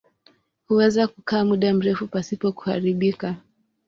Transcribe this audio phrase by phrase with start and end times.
[0.67, 3.35] Huweza kukaa muda mrefu pasipo kuharibika.